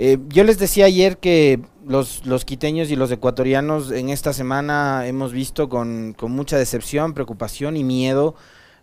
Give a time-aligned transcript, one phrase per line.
[0.00, 5.08] Eh, yo les decía ayer que los, los, quiteños y los ecuatorianos en esta semana
[5.08, 8.36] hemos visto con, con mucha decepción, preocupación y miedo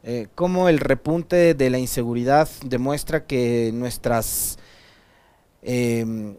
[0.03, 4.59] eh, cómo el repunte de la inseguridad demuestra que nuestras,
[5.63, 6.35] eh,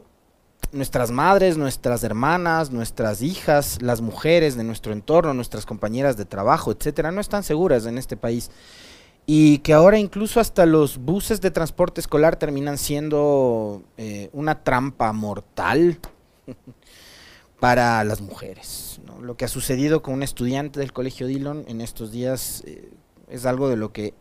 [0.72, 6.70] nuestras madres, nuestras hermanas, nuestras hijas, las mujeres de nuestro entorno, nuestras compañeras de trabajo,
[6.70, 8.50] etcétera, no están seguras en este país
[9.26, 15.12] y que ahora incluso hasta los buses de transporte escolar terminan siendo eh, una trampa
[15.12, 15.98] mortal
[17.60, 19.00] para las mujeres.
[19.20, 22.88] Lo que ha sucedido con un estudiante del Colegio Dillon en estos días eh,
[23.28, 24.14] es algo de lo que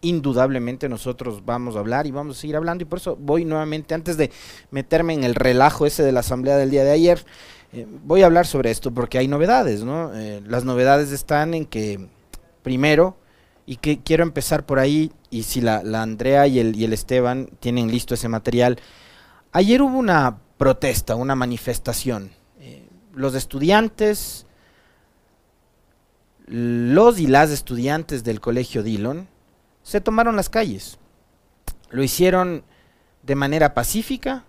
[0.00, 3.92] indudablemente nosotros vamos a hablar y vamos a seguir hablando y por eso voy nuevamente,
[3.92, 4.30] antes de
[4.70, 7.26] meterme en el relajo ese de la asamblea del día de ayer,
[7.74, 10.12] eh, voy a hablar sobre esto porque hay novedades, ¿no?
[10.46, 12.08] Las novedades están en que,
[12.62, 13.16] primero,
[13.66, 16.92] y que quiero empezar por ahí, y si la, la Andrea y el, y el
[16.92, 18.78] Esteban tienen listo ese material,
[19.52, 22.30] ayer hubo una protesta, una manifestación.
[22.60, 24.46] Eh, los estudiantes,
[26.46, 29.28] los y las estudiantes del colegio Dillon
[29.82, 30.98] se tomaron las calles.
[31.90, 32.64] Lo hicieron
[33.22, 34.44] de manera pacífica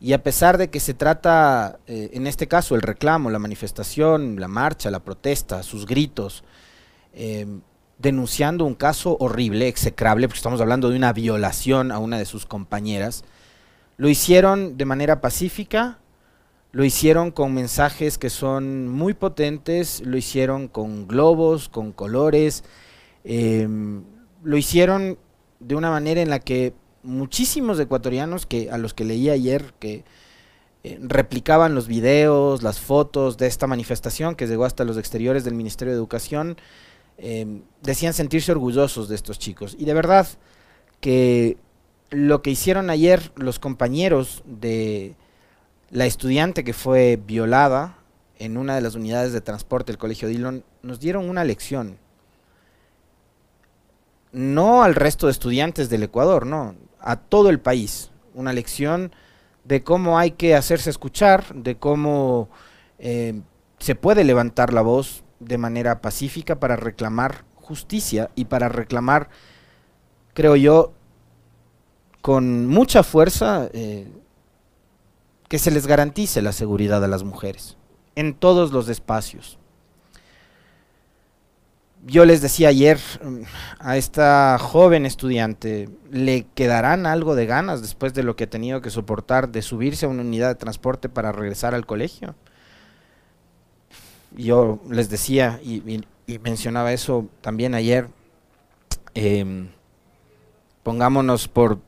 [0.00, 4.38] y a pesar de que se trata, eh, en este caso, el reclamo, la manifestación,
[4.40, 6.44] la marcha, la protesta, sus gritos,
[7.12, 7.46] eh,
[7.98, 12.46] denunciando un caso horrible, execrable, porque estamos hablando de una violación a una de sus
[12.46, 13.24] compañeras,
[13.96, 15.98] lo hicieron de manera pacífica,
[16.72, 22.64] lo hicieron con mensajes que son muy potentes, lo hicieron con globos, con colores,
[23.24, 23.66] eh,
[24.42, 25.18] lo hicieron
[25.60, 30.04] de una manera en la que muchísimos ecuatorianos que a los que leí ayer que
[30.84, 35.54] eh, replicaban los videos, las fotos de esta manifestación que llegó hasta los exteriores del
[35.54, 36.56] Ministerio de Educación,
[37.18, 39.76] eh, decían sentirse orgullosos de estos chicos.
[39.78, 40.26] Y de verdad
[41.00, 41.56] que
[42.10, 45.14] lo que hicieron ayer los compañeros de
[45.90, 47.98] la estudiante que fue violada
[48.38, 51.98] en una de las unidades de transporte del Colegio Dillon nos dieron una lección.
[54.32, 58.10] No al resto de estudiantes del Ecuador, no, a todo el país.
[58.34, 59.12] Una lección
[59.64, 62.50] de cómo hay que hacerse escuchar, de cómo
[62.98, 63.40] eh,
[63.78, 69.28] se puede levantar la voz de manera pacífica para reclamar justicia y para reclamar,
[70.34, 70.92] creo yo,
[72.22, 74.08] con mucha fuerza eh,
[75.48, 77.76] que se les garantice la seguridad a las mujeres
[78.16, 79.58] en todos los espacios.
[82.04, 83.42] Yo les decía ayer mm,
[83.78, 88.80] a esta joven estudiante, ¿le quedarán algo de ganas después de lo que ha tenido
[88.80, 92.36] que soportar de subirse a una unidad de transporte para regresar al colegio?
[94.32, 96.02] Yo les decía y,
[96.42, 98.08] mencionaba eso también ayer,
[99.14, 99.68] eh,
[100.82, 101.78] pongámonos por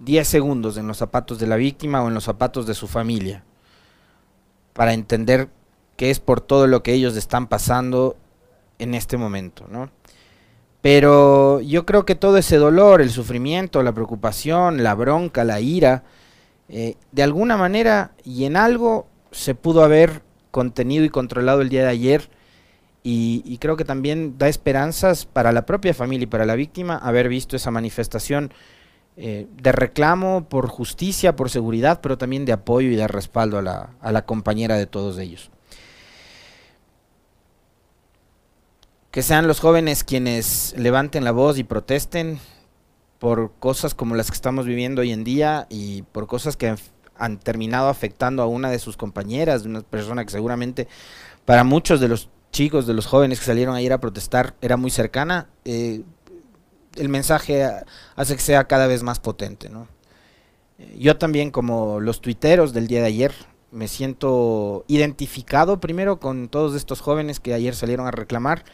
[0.00, 3.44] 10 segundos en los zapatos de la víctima o en los zapatos de su familia
[4.72, 5.48] para entender
[5.96, 8.16] que es por todo lo que ellos están pasando
[8.78, 9.90] en este momento, ¿no?
[10.80, 16.04] Pero yo creo que todo ese dolor, el sufrimiento, la preocupación, la bronca, la ira,
[16.68, 20.22] eh, de alguna manera y en algo se pudo haber
[20.58, 22.28] contenido y controlado el día de ayer
[23.04, 27.28] y, creo que también da esperanzas para la propia familia y para la víctima haber
[27.28, 28.52] visto esa manifestación
[29.16, 33.62] eh, de reclamo por justicia, por seguridad, pero también de apoyo y de respaldo a
[33.62, 35.52] la, a la compañera de todos ellos.
[39.12, 42.40] Que sean los jóvenes quienes levanten la voz y protesten
[43.20, 46.74] por cosas como las que estamos viviendo hoy en día y por cosas que
[47.18, 50.88] han terminado afectando a una de sus compañeras, una persona que seguramente
[51.44, 54.90] para muchos de los chicos, de los jóvenes que salieron ayer a protestar, era muy
[54.90, 55.48] cercana.
[55.64, 56.02] Eh,
[56.96, 57.66] el mensaje
[58.16, 59.68] hace que sea cada vez más potente.
[59.68, 59.88] ¿no?
[60.98, 63.34] Yo también, como los tuiteros del día de ayer,
[63.70, 68.64] me siento identificado primero con todos estos jóvenes que ayer salieron a reclamar.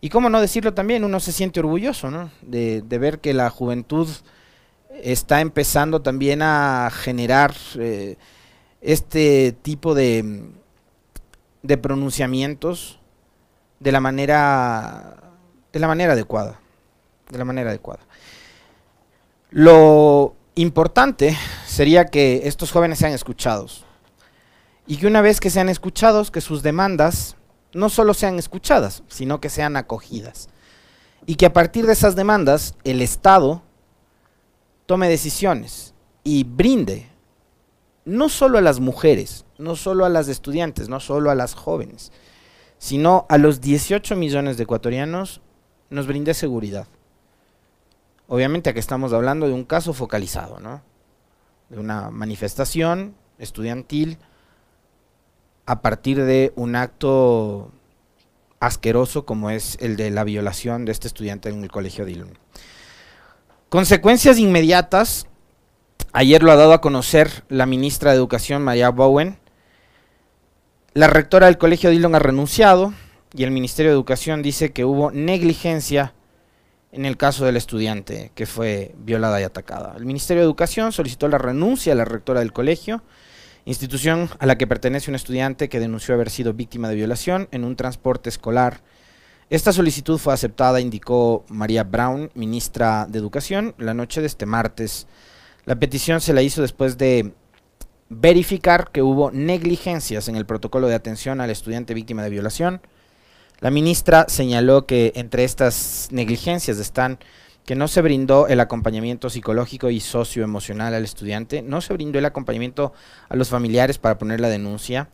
[0.00, 2.30] Y cómo no decirlo también, uno se siente orgulloso ¿no?
[2.42, 4.08] de ver que la juventud
[5.02, 8.16] está empezando también a generar eh,
[8.80, 10.50] este tipo de,
[11.62, 12.98] de pronunciamientos
[13.80, 15.18] de la manera
[15.72, 16.60] de la manera adecuada
[17.32, 18.02] de la manera adecuada.
[19.50, 21.36] Lo importante
[21.66, 23.84] sería que estos jóvenes sean escuchados
[24.86, 27.36] y que una vez que sean escuchados, que sus demandas
[27.72, 30.48] no solo sean escuchadas, sino que sean acogidas.
[31.24, 33.62] Y que a partir de esas demandas el Estado
[34.92, 37.08] tome decisiones y brinde
[38.04, 42.12] no solo a las mujeres, no solo a las estudiantes, no solo a las jóvenes,
[42.76, 45.40] sino a los 18 millones de ecuatorianos
[45.88, 46.86] nos brinde seguridad.
[48.28, 50.82] Obviamente aquí estamos hablando de un caso focalizado, ¿no?
[51.70, 54.18] de una manifestación estudiantil
[55.64, 57.70] a partir de un acto
[58.60, 62.36] asqueroso como es el de la violación de este estudiante en el colegio Dillon.
[63.72, 65.26] Consecuencias inmediatas,
[66.12, 69.38] ayer lo ha dado a conocer la ministra de Educación, María Bowen.
[70.92, 72.92] La rectora del colegio Dillon ha renunciado
[73.32, 76.12] y el Ministerio de Educación dice que hubo negligencia
[76.90, 79.94] en el caso del estudiante que fue violada y atacada.
[79.96, 83.02] El Ministerio de Educación solicitó la renuncia a la rectora del colegio,
[83.64, 87.64] institución a la que pertenece un estudiante que denunció haber sido víctima de violación en
[87.64, 88.82] un transporte escolar.
[89.50, 95.06] Esta solicitud fue aceptada, indicó María Brown, ministra de Educación, la noche de este martes.
[95.64, 97.34] La petición se la hizo después de
[98.08, 102.80] verificar que hubo negligencias en el protocolo de atención al estudiante víctima de violación,
[103.62, 107.20] la ministra señaló que entre estas negligencias están
[107.64, 112.24] que no se brindó el acompañamiento psicológico y socioemocional al estudiante, no se brindó el
[112.24, 112.92] acompañamiento
[113.28, 115.10] a los familiares para poner la denuncia,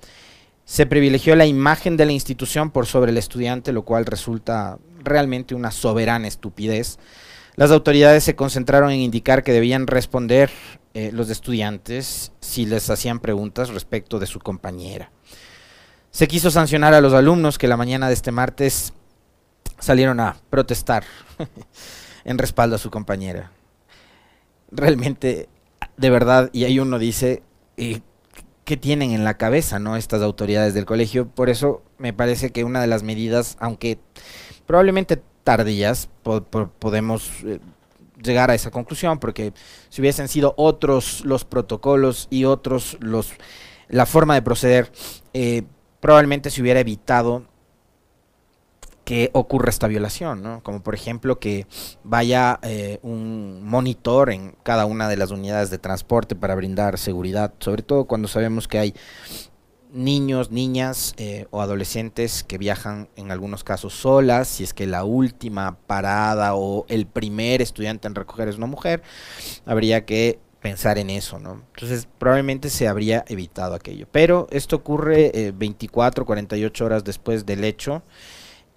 [0.69, 5.55] se privilegió la imagen de la institución por sobre el estudiante, lo cual resulta realmente
[5.55, 6.99] una soberana estupidez.
[7.57, 10.51] Las autoridades se concentraron en indicar que debían responder
[10.93, 15.11] eh, los estudiantes si les hacían preguntas respecto de su compañera.
[16.11, 18.93] Se quiso sancionar a los alumnos que la mañana de este martes
[19.79, 21.03] salieron a protestar
[22.27, 23.53] en respaldo a su compañera.
[24.71, 25.49] Realmente,
[25.97, 27.43] de verdad, y ahí uno dice,
[27.79, 28.03] eh,
[28.69, 31.27] ¿qué tienen en la cabeza no estas autoridades del colegio?
[31.27, 33.99] Por eso me parece que una de las medidas, aunque
[34.67, 36.11] probablemente tardías,
[36.79, 37.61] podemos eh,
[38.23, 39.55] llegar a esa conclusión, porque
[39.89, 43.33] si hubiesen sido otros los protocolos y otros los
[43.89, 44.93] la forma de proceder,
[45.33, 45.63] eh,
[46.01, 47.47] probablemente se hubiera evitado
[49.07, 50.63] que ocurra esta violación, ¿no?
[50.63, 51.67] Como por ejemplo que
[52.05, 53.28] vaya eh, un
[53.69, 58.27] monitor en cada una de las unidades de transporte para brindar seguridad, sobre todo cuando
[58.27, 58.95] sabemos que hay
[59.93, 65.05] niños, niñas eh, o adolescentes que viajan en algunos casos solas, si es que la
[65.05, 69.03] última parada o el primer estudiante en recoger es una mujer,
[69.67, 71.63] habría que pensar en eso, ¿no?
[71.75, 74.07] Entonces probablemente se habría evitado aquello.
[74.11, 78.03] Pero esto ocurre 24, eh, 48 horas después del hecho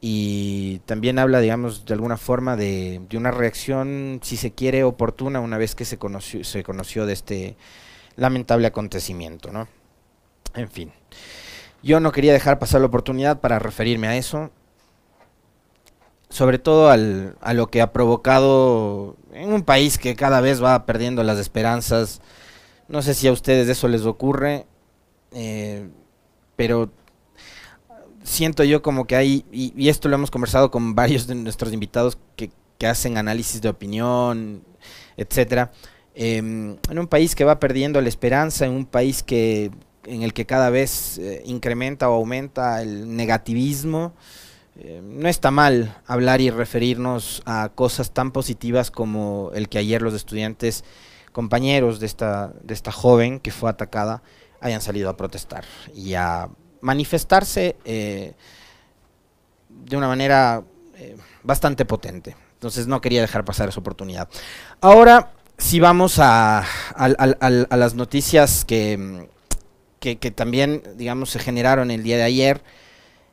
[0.01, 5.39] y también habla, digamos, de alguna forma de, de, una reacción, si se quiere, oportuna
[5.39, 7.55] una vez que se conoció, se conoció de este
[8.15, 9.67] lamentable acontecimiento, ¿no?
[10.55, 10.91] En fin.
[11.83, 14.51] Yo no quería dejar pasar la oportunidad para referirme a eso
[16.31, 20.85] sobre todo al, a lo que ha provocado en un país que cada vez va
[20.85, 22.21] perdiendo las esperanzas.
[22.87, 24.65] No sé si a ustedes eso les ocurre,
[25.33, 25.89] eh,
[26.55, 26.89] pero
[28.23, 32.17] siento yo como que hay, y, esto lo hemos conversado con varios de nuestros invitados
[32.35, 34.63] que, que hacen análisis de opinión,
[35.17, 35.71] etcétera.
[36.13, 39.71] Em, en un país que va perdiendo la esperanza, en un país que
[40.05, 44.13] en el que cada vez eh, incrementa o aumenta el negativismo,
[44.77, 50.01] eh, no está mal hablar y referirnos a cosas tan positivas como el que ayer
[50.01, 50.83] los estudiantes
[51.31, 54.23] compañeros de esta, de esta joven que fue atacada
[54.59, 56.49] hayan salido a protestar y a
[56.81, 58.33] manifestarse eh,
[59.69, 60.63] de una manera
[60.95, 62.35] eh, bastante potente.
[62.53, 64.29] Entonces no quería dejar pasar esa oportunidad.
[64.81, 66.65] Ahora, si vamos a,
[67.69, 69.27] las noticias que,
[70.35, 72.61] también, digamos, se generaron el día de ayer,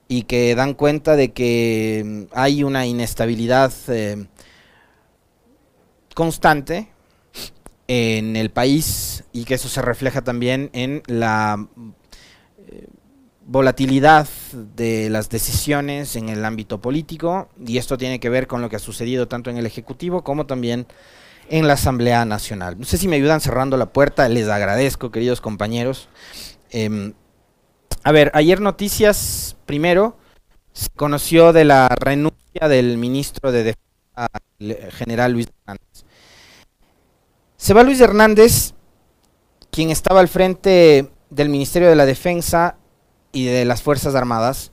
[0.09, 4.27] y que dan cuenta de que mm, hay una inestabilidad eh,
[6.15, 6.89] constante
[7.87, 11.69] en el país y que eso se refleja también en la
[13.49, 18.69] volatilidad de las decisiones en el ámbito político y esto tiene que ver con lo
[18.69, 20.87] que ha sucedido tanto en el Ejecutivo como también
[21.49, 22.79] en la Asamblea Nacional.
[22.79, 26.11] No sé si me ayudan cerrando la puerta, les agradezco queridos compañeros.
[26.71, 27.15] Em,
[28.05, 30.19] a ver, ayer noticias, primero,
[30.75, 34.29] se conoció de la renuncia del ministro de Defensa,
[34.91, 36.05] general Luis Hernández.
[37.57, 38.75] Se va Luis Hernández,
[39.71, 42.77] quien estaba al frente del Ministerio de la Defensa
[43.33, 44.73] y de las Fuerzas Armadas,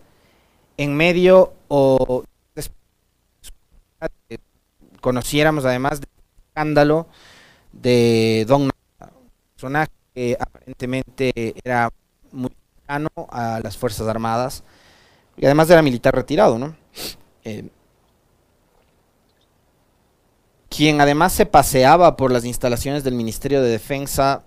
[0.77, 2.23] en medio o
[5.01, 6.09] conociéramos además del
[6.47, 7.07] escándalo
[7.71, 8.71] de Don
[9.53, 11.91] personaje que aparentemente era
[12.31, 12.49] muy
[12.87, 14.63] a las Fuerzas Armadas
[15.37, 16.75] y además era militar retirado, ¿no?
[17.43, 17.67] Eh,
[20.69, 24.43] quien además se paseaba por las instalaciones del Ministerio de Defensa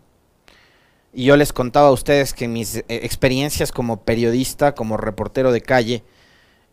[1.12, 5.60] y yo les contaba a ustedes que mis eh, experiencias como periodista, como reportero de
[5.60, 6.02] calle,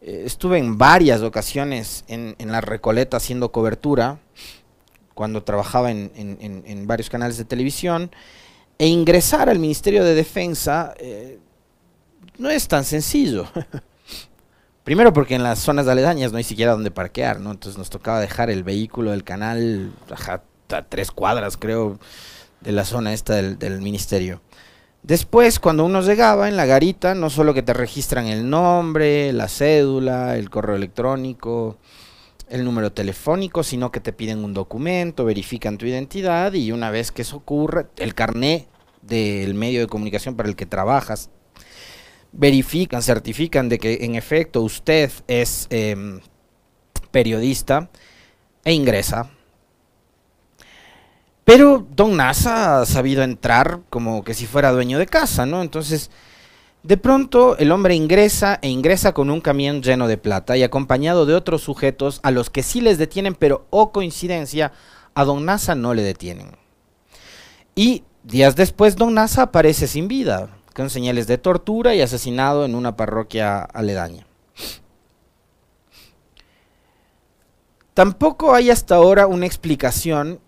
[0.01, 4.19] eh, estuve en varias ocasiones en, la Recoleta haciendo cobertura,
[5.13, 8.11] cuando trabajaba en, en varios canales de televisión,
[8.77, 11.39] E ingresar al Ministerio de Defensa eh,
[12.37, 13.47] no es tan sencillo.
[14.83, 17.51] Primero porque en las zonas aledañas no hay siquiera donde parquear, ¿no?
[17.51, 19.93] Entonces nos tocaba dejar el vehículo del canal
[20.69, 21.99] a tres cuadras, creo,
[22.65, 24.41] de la zona esta del, del, ministerio.
[25.03, 29.47] Después, cuando uno llegaba en la garita, no solo que te registran el nombre, la
[29.47, 31.77] cédula, el correo electrónico,
[32.49, 37.11] el número telefónico, sino que te piden un documento, verifican tu identidad y una vez
[37.11, 38.67] que eso ocurre, el carné
[39.01, 41.29] del medio de comunicación para el que trabajas
[42.37, 46.19] verifican, certifican de que en efecto usted es em,
[47.11, 47.89] periodista
[48.63, 49.31] e ingresa.
[51.45, 55.61] Pero Don Nasa ha sabido entrar como que si fuera dueño de casa, ¿no?
[55.61, 56.09] Entonces,
[56.81, 61.27] de pronto el hombre ingresa e ingresa con un camión lleno de plata y acompañado
[61.27, 64.71] de otros sujetos a los que sí les detienen, pero o oh coincidencia,
[65.13, 66.57] a Don Nasa no le detienen.
[67.75, 72.73] Y días después Don Nasa aparece sin vida con señales de tortura y asesinado en
[72.73, 74.25] una parroquia aledaña.
[77.93, 80.41] Tampoco hay hasta ahora una explicación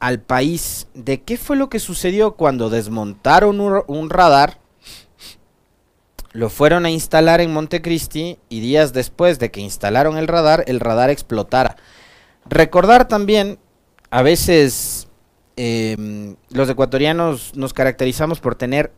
[0.00, 4.58] al país de qué fue lo que sucedió cuando desmontaron un, radar,
[6.32, 10.80] lo fueron a instalar en Montecristi y días después de que instalaron el radar, el
[10.80, 11.76] radar explotara.
[12.48, 13.58] Recordar también,
[14.10, 15.06] a veces
[15.56, 18.92] em, los ecuatorianos nos caracterizamos por tener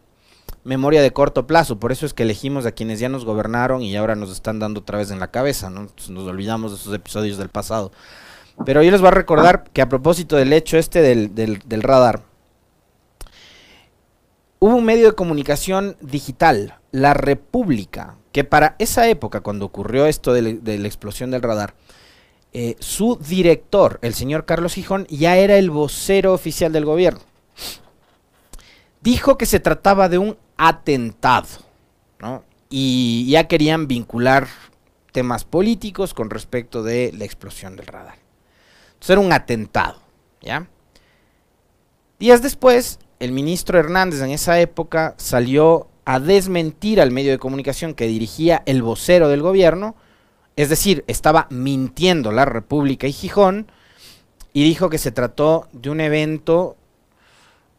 [0.63, 3.97] memoria de corto plazo, por eso es que elegimos a quienes ya nos gobernaron y
[3.97, 5.89] ahora nos están dando otra vez en la cabeza, ¿no?
[6.09, 7.91] nos olvidamos de esos episodios del pasado.
[8.65, 12.23] Pero yo les voy a recordar que a propósito del hecho este del, del, radar,
[14.59, 20.33] hubo un medio de comunicación digital, La República, que para esa época, cuando ocurrió esto
[20.33, 21.75] de, la explosión del radar,
[22.53, 27.21] eh, su director, el señor Carlos Gijón, ya era el vocero oficial del gobierno.
[29.01, 31.49] Dijo que se trataba de un atentado.
[32.71, 34.47] Y ya querían vincular
[35.11, 38.22] temas políticos con respecto de la explosión del radar.
[39.03, 39.97] Entonces era un atentado,
[40.43, 40.69] ¿ya?
[42.21, 47.95] Días después, el ministro Hernández en esa época salió a desmentir al medio de comunicación
[47.95, 49.97] que dirigía el vocero del gobierno,
[50.55, 53.67] es decir, estaba mintiendo la República y Gijón,
[54.53, 56.77] y dijo que se trató de un evento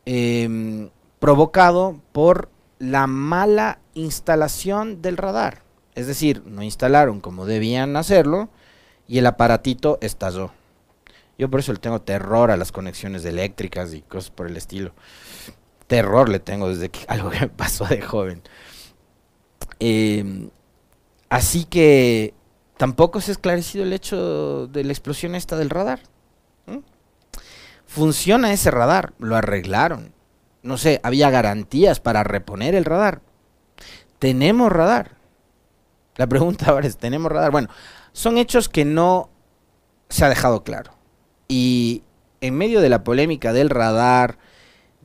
[0.05, 0.89] em,
[1.19, 2.49] provocado por
[2.79, 5.61] la mala instalación del radar.
[5.95, 8.49] Es decir, no instalaron como debían hacerlo
[9.07, 10.51] y el aparatito estalló.
[11.37, 14.93] Yo por eso le tengo terror a las conexiones eléctricas y cosas por el estilo.
[15.87, 18.41] Terror le tengo desde que algo que me pasó de joven.
[19.79, 20.49] Em,
[21.29, 22.33] así que
[22.77, 25.99] tampoco se ha esclarecido el hecho de la explosión esta del radar.
[27.85, 30.13] Funciona ese radar, lo arreglaron
[30.63, 33.21] no sé, había garantías para reponer el radar.
[34.17, 35.11] ¿Tenemos radar?
[36.15, 37.51] La pregunta ahora es, ¿tenemos radar?
[37.51, 37.67] Bueno,
[38.13, 39.29] son hechos que no
[40.09, 40.93] se ha dejado claro.
[41.55, 42.01] Y
[42.41, 44.39] en medio de la polémica del radar,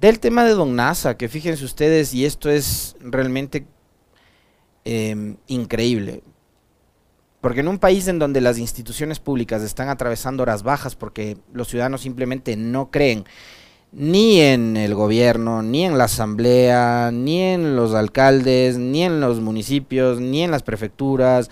[0.00, 3.66] del tema de Don NASA, que fíjense ustedes, y esto es realmente
[4.86, 6.22] em, increíble,
[7.42, 11.68] porque en un país en donde las instituciones públicas están atravesando horas bajas porque los
[11.68, 13.26] ciudadanos simplemente no creen
[13.92, 19.40] ni en el gobierno, ni en la asamblea, ni en los alcaldes, ni en los
[19.40, 21.50] municipios, ni en las prefecturas,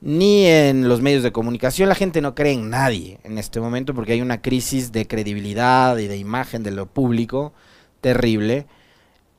[0.00, 1.88] ni en los medios de comunicación.
[1.88, 5.96] La gente no cree en nadie en este momento porque hay una crisis de credibilidad
[5.98, 7.52] y de imagen de lo público
[8.00, 8.66] terrible.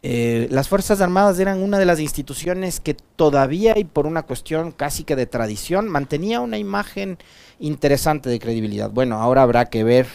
[0.02, 4.72] Eh, las Fuerzas Armadas eran una de las instituciones que todavía y por una cuestión
[4.72, 7.18] casi que de tradición mantenía una imagen
[7.60, 8.90] interesante de credibilidad.
[8.90, 10.08] Bueno, ahora habrá que ver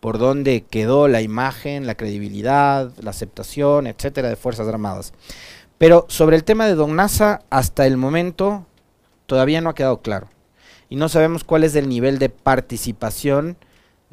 [0.00, 5.12] por dónde quedó la imagen, la credibilidad, la aceptación, etcétera, de Fuerzas Armadas.
[5.76, 8.66] Pero sobre el tema de Don Nasa, hasta el momento
[9.28, 10.28] todavía no ha quedado claro.
[10.88, 13.58] Y no sabemos cuál es el nivel de participación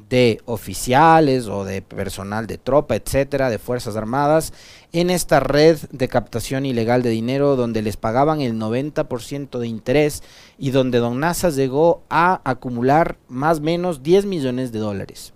[0.10, 4.52] de oficiales o de personal de tropa, etcétera, de Fuerzas Armadas,
[4.92, 10.22] en esta red de captación ilegal de dinero donde les pagaban el 90% de interés
[10.58, 15.32] y donde Don Nasa llegó a acumular más o menos 10 millones de dólares.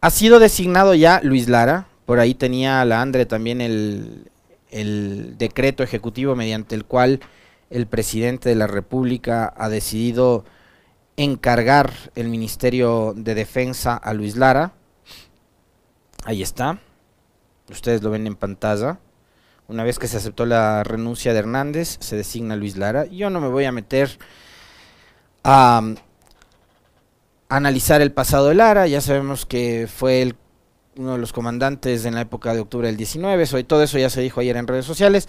[0.00, 4.30] Ha sido designado ya Luis Lara, por ahí tenía la Andre también el,
[4.70, 7.20] decreto ejecutivo mediante el cual
[7.70, 10.44] el presidente de la República ha decidido
[11.16, 14.72] encargar el Ministerio de Defensa a Luis Lara.
[16.24, 16.80] Ahí está.
[17.70, 18.98] Ustedes lo ven en pantalla.
[19.66, 23.04] Una vez que se aceptó la renuncia de Hernández, se designa Luis Lara.
[23.06, 24.18] Yo no me voy a meter
[25.44, 25.82] a
[27.48, 30.36] analizar el pasado de Lara, ya sabemos que fue el,
[30.98, 34.10] uno de los comandantes en la época de octubre del 19, soy, todo eso ya
[34.10, 35.28] se dijo ayer en redes sociales.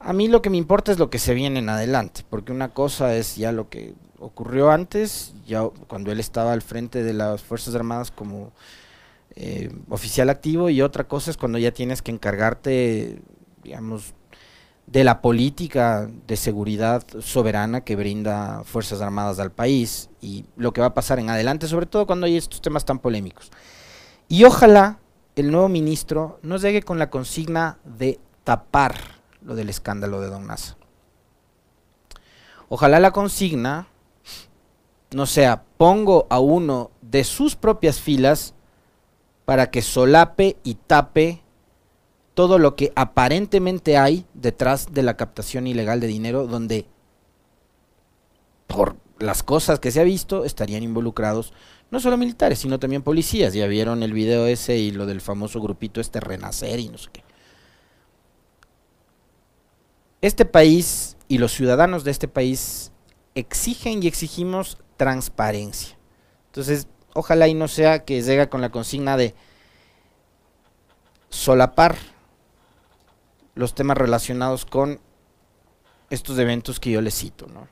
[0.00, 2.70] A mí lo que me importa es lo que se viene en adelante, porque una
[2.70, 7.42] cosa es ya lo que ocurrió antes, ya cuando él estaba al frente de las
[7.42, 8.52] Fuerzas Armadas como
[9.36, 13.20] eh, oficial activo, y otra cosa es cuando ya tienes que encargarte,
[13.62, 14.14] digamos,
[14.86, 20.80] de la política de seguridad soberana que brinda Fuerzas Armadas al país y lo que
[20.80, 23.50] va a pasar en adelante, sobre todo cuando hay estos temas tan polémicos.
[24.28, 24.98] Y ojalá
[25.36, 28.94] el nuevo ministro nos llegue con la consigna de tapar
[29.42, 30.76] lo del escándalo de Don Nasa.
[32.68, 33.88] Ojalá la consigna
[35.12, 38.54] no sea pongo a uno de sus propias filas
[39.44, 41.42] para que solape y tape
[42.34, 46.86] todo lo que aparentemente hay detrás de la captación ilegal de dinero, donde
[48.66, 51.52] por las cosas que se ha visto estarían involucrados
[51.90, 53.54] no solo militares, sino también policías.
[53.54, 57.10] Ya vieron el video ese y lo del famoso grupito este Renacer y no sé
[57.12, 57.22] qué.
[60.20, 62.92] Este país y los ciudadanos de este país
[63.34, 65.96] exigen y exigimos transparencia.
[66.46, 69.34] Entonces, ojalá y no sea que llegue con la consigna de
[71.28, 71.96] solapar
[73.54, 75.00] los temas relacionados con
[76.10, 77.68] estos eventos que yo les cito, ¿no?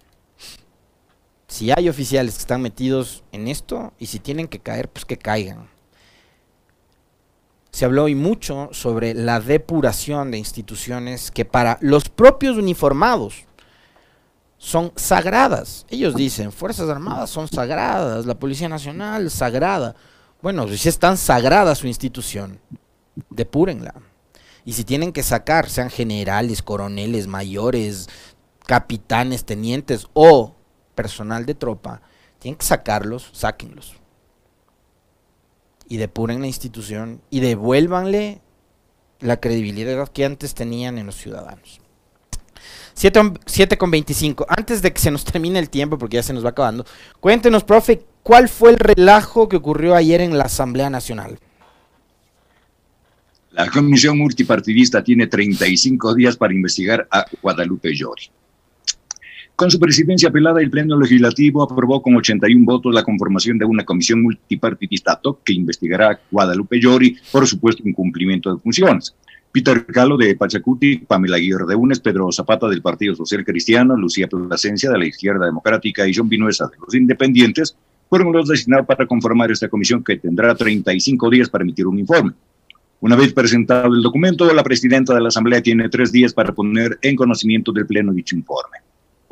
[1.52, 5.18] Si hay oficiales que están metidos en esto y si tienen que caer, pues que
[5.18, 5.68] caigan.
[7.71, 13.44] Se habló hoy mucho sobre la depuración de instituciones que para los propios uniformados
[14.56, 15.85] son sagradas.
[15.90, 19.94] Ellos dicen, Fuerzas Armadas son sagradas, la Policía Nacional sagrada.
[20.40, 22.61] Bueno, si es tan sagrada su institución,
[23.28, 23.92] depúrenla.
[24.64, 28.09] Y si tienen que sacar, sean generales, coroneles, mayores,
[28.64, 30.54] capitanes, tenientes o
[30.94, 32.02] personal de tropa,
[32.38, 33.94] tienen que sacarlos, sáquenlos.
[35.88, 38.40] Y depuren la institución y devuélvanle
[39.20, 41.81] la credibilidad que antes tenían en los ciudadanos.
[42.94, 44.46] 7, con 25.
[44.48, 46.85] Antes de que se nos termine el tiempo, porque ya se nos va acabando,
[47.20, 51.38] cuéntenos, profe, ¿cuál fue el relajo que ocurrió ayer en la Asamblea Nacional?
[53.52, 58.31] La comisión multipartidista tiene 35 días para investigar a Guadalupe Llori.
[59.62, 63.85] Con su presidencia apelada, el Pleno Legislativo aprobó con 81 votos la conformación de una
[63.85, 69.14] comisión multipartidista que investigará a Guadalupe Llori por supuesto incumplimiento de funciones.
[69.53, 74.27] Peter Calo de Pachacuti, Pamela Aguirre de Unes, Pedro Zapata del Partido Social Cristiano, Lucía
[74.27, 77.77] Plasencia de la Izquierda Democrática y John Vinuesa de los Independientes
[78.11, 82.33] fueron los designados para conformar esta comisión que tendrá 35 días para emitir un informe.
[82.98, 86.98] Una vez presentado el documento, la presidenta de la Asamblea tiene tres días para poner
[87.01, 88.82] en conocimiento del Pleno dicho informe.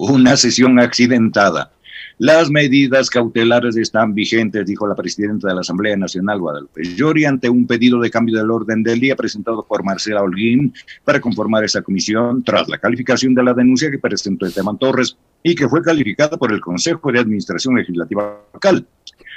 [0.03, 1.73] Una sesión accidentada.
[2.17, 7.51] Las medidas cautelares están vigentes, dijo la presidenta de la Asamblea Nacional, Guadalupe Llori, ante
[7.51, 10.73] un pedido de cambio del orden del día presentado por Marcela Holguín
[11.05, 15.55] para conformar esa comisión tras la calificación de la denuncia que presentó Esteban Torres y
[15.55, 18.87] que fue calificada por el Consejo de Administración Legislativa local.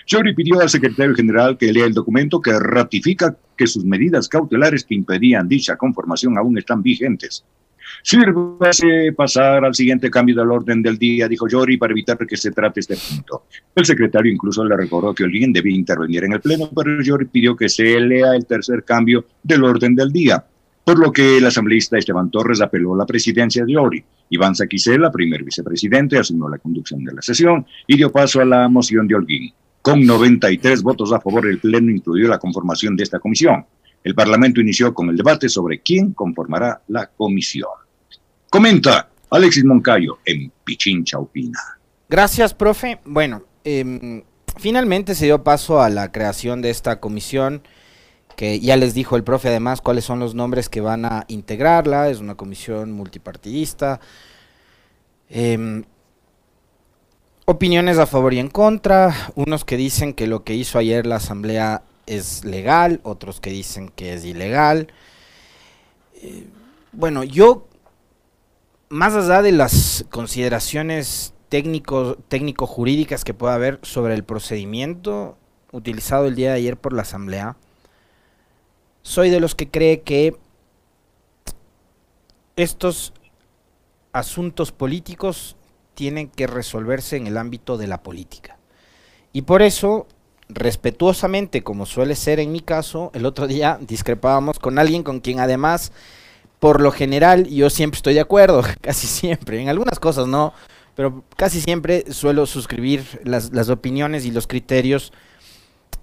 [0.08, 4.86] Llori pidió al secretario general que lea el documento que ratifica que sus medidas cautelares
[4.86, 7.44] que impedían dicha conformación aún están vigentes.
[8.02, 12.52] Sírvase pasar al siguiente cambio del orden del día, dijo Llori, para evitar que se
[12.52, 13.44] trate este punto.
[13.76, 17.56] El secretario incluso le recordó que alguien debía intervenir en el Pleno, pero Llori pidió
[17.56, 20.44] que se lea el tercer cambio del orden del día,
[20.84, 24.04] por lo que el asambleísta Esteban Torres apeló a la presidencia de Llori.
[24.30, 28.68] Iván Saquicela, primer vicepresidente, asumió la conducción de la sesión y dio paso a la
[28.68, 29.54] moción de Holguín.
[29.82, 33.66] Con 93 votos a favor, el Pleno incluyó la conformación de esta comisión.
[34.04, 37.70] El Parlamento inició con el debate sobre quién conformará la comisión.
[38.54, 41.60] Comenta Alexis Moncayo en Pichincha Opina.
[42.08, 43.00] Gracias, profe.
[43.04, 44.22] Bueno, em,
[44.58, 47.64] finalmente se dio paso a la creación de esta comisión
[48.36, 52.12] que ya les dijo el profe además cuáles son los nombres que van a integrarla.
[52.12, 54.00] Es una comisión multipartidista.
[55.32, 55.84] Eh,
[57.46, 61.16] opiniones a favor y en contra, unos que dicen que lo que hizo ayer la
[61.16, 64.90] asamblea es legal, otros que dicen que es ilegal.
[66.22, 66.46] Eh,
[66.92, 67.66] bueno, yo,
[68.94, 75.36] más allá de las consideraciones técnico-jurídicas que pueda haber sobre el procedimiento
[75.72, 77.58] utilizado el día de ayer por la asamblea,
[79.02, 80.38] soy de los que cree que
[82.56, 83.14] estos
[84.12, 85.58] asuntos políticos
[85.96, 88.60] tienen que resolverse en el ámbito de la política.
[89.32, 90.06] Y por eso,
[90.50, 95.40] respetuosamente, como suele ser en mi caso, el otro día discrepábamos con alguien con quien
[95.40, 95.92] además,
[96.64, 100.54] por lo general, yo siempre estoy de acuerdo, casi siempre, en algunas cosas no,
[100.96, 105.12] pero casi siempre suelo suscribir las, opiniones y los criterios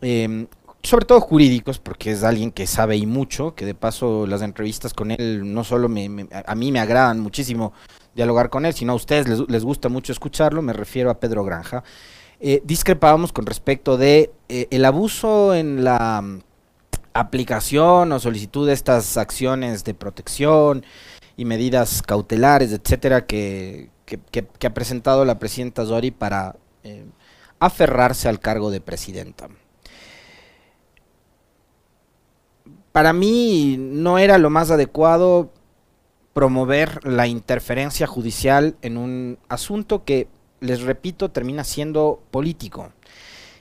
[0.02, 0.48] em,
[0.82, 4.92] sobre todo jurídicos, porque es alguien que sabe y mucho, que de paso las entrevistas
[4.92, 7.72] con él no solo me, a mí me agradan muchísimo
[8.14, 11.84] dialogar con él, sino a ustedes les, gusta mucho escucharlo, me refiero a Pedro Granja.
[12.38, 16.22] Eh, discrepábamos con respecto de eh, el abuso en la
[17.12, 20.84] aplicación o solicitud de estas acciones de protección
[21.36, 27.04] y medidas cautelares, etcétera, que, que, ha presentado la presidenta Zori para eh,
[27.58, 29.48] aferrarse al cargo de presidenta.
[32.92, 35.52] Para mí no era lo más adecuado
[36.32, 40.28] promover la interferencia judicial en un asunto que,
[40.60, 42.92] les repito, termina siendo político.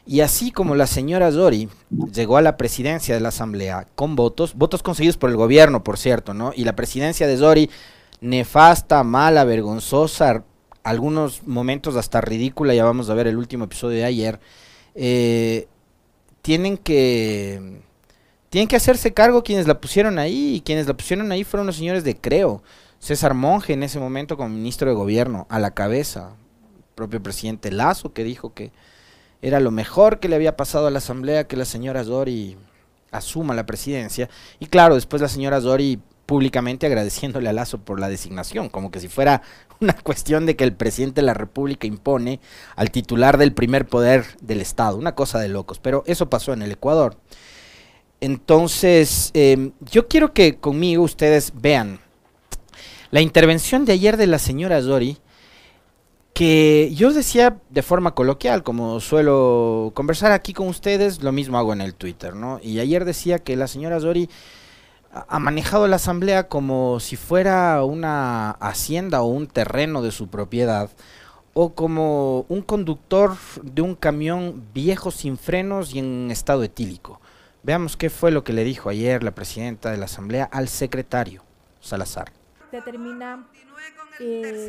[0.09, 1.69] Y así como la señora Zori
[2.11, 5.99] llegó a la presidencia de la Asamblea con votos, votos conseguidos por el gobierno, por
[5.99, 6.51] cierto, ¿no?
[6.55, 7.69] Y la presidencia de Zori
[8.19, 10.45] nefasta, mala, vergonzosa,
[10.81, 14.39] algunos momentos hasta ridícula, ya vamos a ver el último episodio de ayer,
[14.95, 15.67] eh,
[16.41, 17.83] tienen que
[18.49, 21.75] tienen que hacerse cargo quienes la pusieron ahí, y quienes la pusieron ahí fueron los
[21.75, 22.63] señores de Creo,
[22.97, 26.31] César Monge en ese momento como ministro de gobierno, a la cabeza,
[26.95, 28.71] propio presidente Lazo que dijo que
[29.41, 32.57] era lo mejor que le había pasado a la asamblea que la señora Zori
[33.11, 35.99] asuma la presidencia, y claro, después la señora Zori
[36.29, 39.41] públicamente agradeciéndole a Lazo por la designación, como que si fuera
[39.79, 42.39] una cuestión de que el presidente de la República impone
[42.75, 46.61] al titular del primer poder del Estado, una cosa de locos, pero eso pasó en
[46.61, 47.17] el Ecuador.
[48.21, 51.99] Entonces, em, yo quiero que conmigo ustedes vean
[53.09, 55.17] la intervención de ayer de la señora Zori,
[56.39, 61.73] que yo decía de forma coloquial, como suelo conversar aquí con ustedes, lo mismo hago
[61.73, 62.61] en el Twitter, ¿no?
[62.63, 64.29] Y ayer decía que la señora Zori
[65.11, 70.89] ha manejado la asamblea como si fuera una hacienda o un terreno de su propiedad
[71.53, 77.19] o como un conductor de un camión viejo sin frenos y en estado etílico.
[77.63, 81.43] Veamos qué fue lo que le dijo ayer la presidenta de la asamblea al secretario
[81.81, 82.31] Salazar.
[84.19, 84.67] Eh,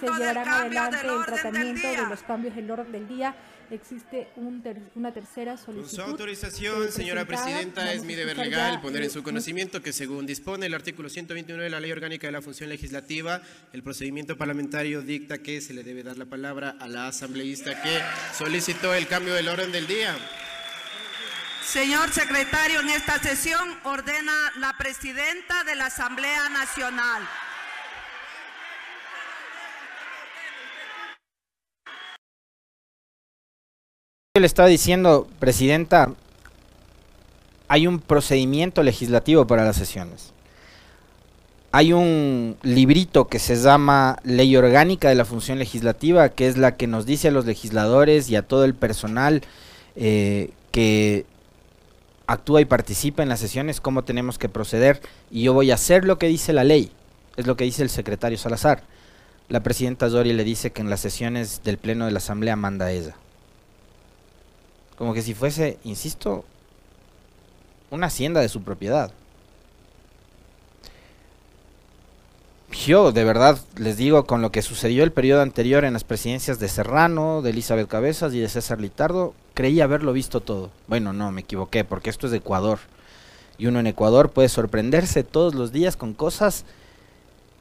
[0.00, 3.34] se llevarán adelante el tratamiento de los cambios del orden del día
[3.70, 5.96] existe una tercera solicitud.
[5.96, 10.26] Con su autorización, señora presidenta, es mi deber legal poner en su conocimiento que según
[10.26, 15.02] dispone el artículo 121 de la Ley Orgánica de la Función Legislativa, el procedimiento parlamentario
[15.02, 18.00] dicta que se le debe dar la palabra a la asambleísta que
[18.36, 20.16] solicitó el cambio del orden del día.
[21.64, 27.26] Señor secretario, en esta sesión ordena la presidenta de la Asamblea Nacional.
[34.40, 36.12] Le estaba diciendo, Presidenta,
[37.68, 40.32] hay un procedimiento legislativo para las sesiones.
[41.70, 46.76] Hay un librito que se llama Ley Orgánica de la Función Legislativa, que es la
[46.76, 49.42] que nos dice a los legisladores y a todo el personal
[49.94, 51.26] eh, que
[52.26, 55.00] actúa y participa en las sesiones cómo tenemos que proceder.
[55.30, 56.90] Y yo voy a hacer lo que dice la ley,
[57.36, 58.82] es lo que dice el secretario Salazar.
[59.48, 62.90] La presidenta Zori le dice que en las sesiones del Pleno de la Asamblea manda
[62.90, 63.14] ella.
[64.96, 66.44] Como que si fuese, insisto,
[67.90, 69.12] una hacienda de su propiedad.
[72.86, 76.58] Yo, de verdad, les digo, con lo que sucedió el periodo anterior en las presidencias
[76.58, 80.70] de Serrano, de Elizabeth Cabezas y de César Litardo, creí haberlo visto todo.
[80.88, 82.80] Bueno, no, me equivoqué, porque esto es de Ecuador.
[83.58, 86.64] Y uno en Ecuador puede sorprenderse todos los días con cosas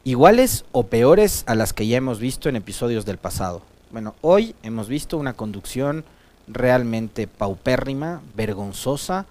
[0.03, 3.61] iguales o peores a las que ya hemos visto en episodios del pasado.
[3.91, 6.03] Bueno, hoy hemos visto una conducción
[6.47, 9.25] realmente paupérrima, vergonzosa,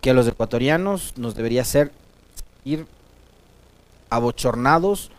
[0.00, 1.92] que a los ecuatorianos nos debería hacer
[2.64, 2.86] ir
[4.10, 5.10] abochornados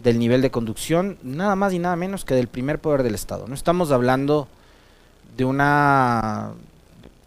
[0.00, 3.46] del nivel de conducción, nada más y nada menos que del primer poder del Estado.
[3.46, 4.48] No estamos hablando
[5.36, 6.52] de una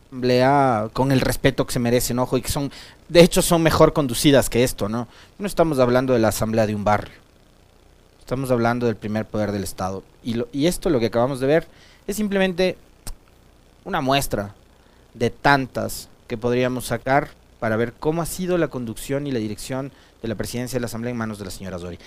[0.07, 2.71] asamblea con el respeto que se merecen, ojo, y que son,
[3.07, 5.07] de hecho son mejor conducidas que esto, ¿no?
[5.39, 7.15] No estamos hablando de la asamblea de un barrio.
[8.19, 10.03] Estamos hablando del primer poder del Estado.
[10.23, 11.67] Y, y esto, lo que acabamos de ver,
[12.07, 12.77] es simplemente
[13.85, 14.53] una muestra
[15.13, 19.91] de tantas que podríamos sacar para ver cómo ha sido la conducción y la dirección
[20.21, 21.99] de la presidencia de la Asamblea en manos de la señora Zori.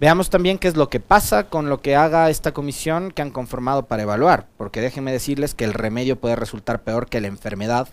[0.00, 3.30] Veamos también qué es lo que pasa con lo que haga esta comisión que han
[3.30, 7.88] conformado para evaluar, porque déjenme decirles que el remedio puede resultar peor que la enfermedad,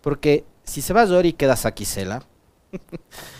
[0.00, 2.22] porque si se va Zori queda Saquicela.